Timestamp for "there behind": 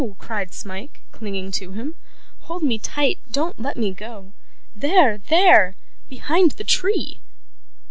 5.19-6.53